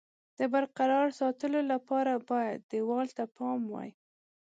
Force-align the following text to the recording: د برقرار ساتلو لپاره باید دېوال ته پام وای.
د 0.39 0.41
برقرار 0.53 1.07
ساتلو 1.19 1.59
لپاره 1.71 2.13
باید 2.29 2.59
دېوال 2.71 3.07
ته 3.17 3.23
پام 3.37 3.61
وای. 3.73 3.89